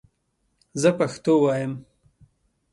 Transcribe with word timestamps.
زه 0.81 0.89
پښتو 0.99 1.33
وایم 1.43 1.73